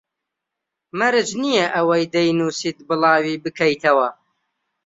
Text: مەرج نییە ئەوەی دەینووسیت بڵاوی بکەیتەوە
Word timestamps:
مەرج 0.99 1.29
نییە 1.41 1.65
ئەوەی 1.75 2.09
دەینووسیت 2.13 2.77
بڵاوی 2.87 3.41
بکەیتەوە 3.43 4.07